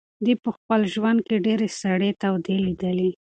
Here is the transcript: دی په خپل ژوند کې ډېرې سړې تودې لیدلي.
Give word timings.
دی 0.25 0.33
په 0.43 0.49
خپل 0.57 0.81
ژوند 0.93 1.19
کې 1.27 1.35
ډېرې 1.45 1.67
سړې 1.81 2.09
تودې 2.21 2.57
لیدلي. 2.65 3.11